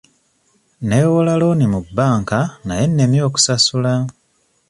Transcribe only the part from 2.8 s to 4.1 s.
ennemye okusasula.